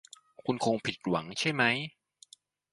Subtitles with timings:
[0.45, 1.63] คุณคงผิดหวังใช่ไหม